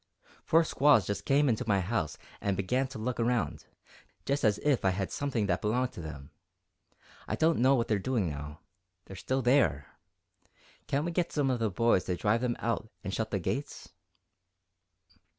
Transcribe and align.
Four 0.43 0.63
squaws 0.63 1.05
just 1.05 1.25
came 1.25 1.47
into 1.47 1.63
my 1.67 1.79
house 1.79 2.17
and 2.41 2.57
began 2.57 2.87
to 2.87 2.97
look 2.97 3.19
around, 3.19 3.65
just 4.25 4.43
as 4.43 4.57
if 4.63 4.83
I 4.83 4.89
had 4.89 5.11
something 5.11 5.45
that 5.45 5.61
belonged 5.61 5.91
to 5.91 6.01
them. 6.01 6.31
I 7.27 7.35
don't 7.35 7.59
know 7.59 7.75
what 7.75 7.87
they're 7.87 7.99
doing 7.99 8.27
now 8.27 8.61
they're 9.05 9.15
still 9.15 9.43
there. 9.43 9.95
Can't 10.87 11.05
we 11.05 11.11
get 11.11 11.31
some 11.31 11.51
of 11.51 11.59
the 11.59 11.69
boys 11.69 12.05
to 12.05 12.15
drive 12.15 12.41
them 12.41 12.55
out 12.57 12.89
and 13.03 13.13
shut 13.13 13.29
the 13.29 13.37
gates?" 13.37 13.89